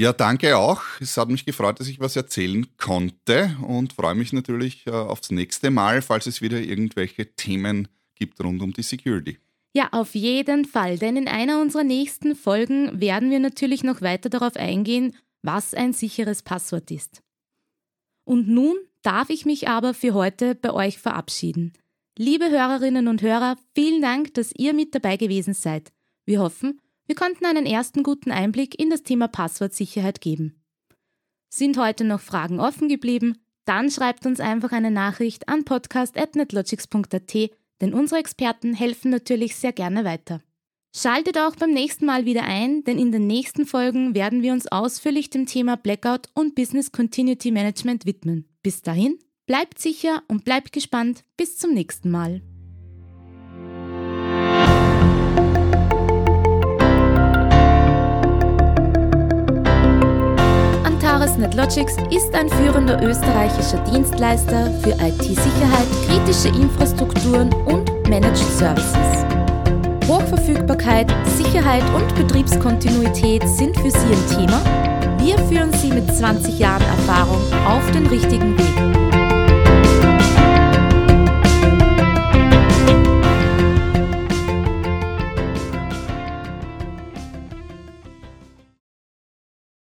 Ja, 0.00 0.14
danke 0.14 0.56
auch. 0.56 0.80
Es 0.98 1.18
hat 1.18 1.28
mich 1.28 1.44
gefreut, 1.44 1.78
dass 1.78 1.86
ich 1.86 2.00
was 2.00 2.16
erzählen 2.16 2.66
konnte 2.78 3.54
und 3.60 3.92
freue 3.92 4.14
mich 4.14 4.32
natürlich 4.32 4.86
äh, 4.86 4.92
aufs 4.92 5.30
nächste 5.30 5.70
Mal, 5.70 6.00
falls 6.00 6.26
es 6.26 6.40
wieder 6.40 6.58
irgendwelche 6.58 7.34
Themen 7.34 7.86
gibt 8.14 8.42
rund 8.42 8.62
um 8.62 8.72
die 8.72 8.82
Security. 8.82 9.36
Ja, 9.74 9.90
auf 9.92 10.14
jeden 10.14 10.64
Fall, 10.64 10.96
denn 10.96 11.18
in 11.18 11.28
einer 11.28 11.60
unserer 11.60 11.84
nächsten 11.84 12.34
Folgen 12.34 12.98
werden 12.98 13.30
wir 13.30 13.40
natürlich 13.40 13.84
noch 13.84 14.00
weiter 14.00 14.30
darauf 14.30 14.56
eingehen, 14.56 15.14
was 15.42 15.74
ein 15.74 15.92
sicheres 15.92 16.40
Passwort 16.40 16.90
ist. 16.90 17.20
Und 18.24 18.48
nun 18.48 18.76
darf 19.02 19.28
ich 19.28 19.44
mich 19.44 19.68
aber 19.68 19.92
für 19.92 20.14
heute 20.14 20.54
bei 20.54 20.72
euch 20.72 20.98
verabschieden. 20.98 21.74
Liebe 22.16 22.48
Hörerinnen 22.48 23.06
und 23.06 23.20
Hörer, 23.20 23.58
vielen 23.74 24.00
Dank, 24.00 24.32
dass 24.32 24.50
ihr 24.56 24.72
mit 24.72 24.94
dabei 24.94 25.18
gewesen 25.18 25.52
seid. 25.52 25.92
Wir 26.24 26.40
hoffen, 26.40 26.80
wir 27.10 27.16
konnten 27.16 27.44
einen 27.44 27.66
ersten 27.66 28.04
guten 28.04 28.30
Einblick 28.30 28.78
in 28.78 28.88
das 28.88 29.02
Thema 29.02 29.26
Passwortsicherheit 29.26 30.20
geben. 30.20 30.62
Sind 31.48 31.76
heute 31.76 32.04
noch 32.04 32.20
Fragen 32.20 32.60
offen 32.60 32.88
geblieben? 32.88 33.38
Dann 33.64 33.90
schreibt 33.90 34.26
uns 34.26 34.38
einfach 34.38 34.70
eine 34.70 34.92
Nachricht 34.92 35.48
an 35.48 35.64
podcast.netlogics.at, 35.64 37.50
denn 37.80 37.94
unsere 37.94 38.20
Experten 38.20 38.74
helfen 38.74 39.10
natürlich 39.10 39.56
sehr 39.56 39.72
gerne 39.72 40.04
weiter. 40.04 40.40
Schaltet 40.94 41.36
auch 41.36 41.56
beim 41.56 41.72
nächsten 41.72 42.06
Mal 42.06 42.26
wieder 42.26 42.44
ein, 42.44 42.84
denn 42.84 42.96
in 42.96 43.10
den 43.10 43.26
nächsten 43.26 43.66
Folgen 43.66 44.14
werden 44.14 44.42
wir 44.42 44.52
uns 44.52 44.68
ausführlich 44.68 45.30
dem 45.30 45.46
Thema 45.46 45.76
Blackout 45.76 46.28
und 46.34 46.54
Business 46.54 46.92
Continuity 46.92 47.50
Management 47.50 48.06
widmen. 48.06 48.48
Bis 48.62 48.82
dahin, 48.82 49.18
bleibt 49.46 49.80
sicher 49.80 50.22
und 50.28 50.44
bleibt 50.44 50.72
gespannt. 50.72 51.24
Bis 51.36 51.58
zum 51.58 51.74
nächsten 51.74 52.12
Mal. 52.12 52.40
Antares 61.40 61.56
NetLogics 61.56 61.96
ist 62.10 62.34
ein 62.34 62.48
führender 62.48 63.02
österreichischer 63.02 63.78
Dienstleister 63.84 64.70
für 64.82 64.90
IT-Sicherheit, 64.90 65.86
kritische 66.06 66.48
Infrastrukturen 66.48 67.52
und 67.66 67.90
Managed 68.08 68.36
Services. 68.36 69.24
Hochverfügbarkeit, 70.06 71.12
Sicherheit 71.26 71.84
und 71.94 72.14
Betriebskontinuität 72.14 73.46
sind 73.48 73.76
für 73.78 73.90
Sie 73.90 73.98
ein 73.98 74.36
Thema. 74.36 74.60
Wir 75.18 75.38
führen 75.46 75.72
Sie 75.72 75.90
mit 75.90 76.14
20 76.14 76.58
Jahren 76.58 76.82
Erfahrung 76.82 77.40
auf 77.66 77.90
den 77.92 78.06
richtigen 78.06 78.58
Weg. 78.58 78.99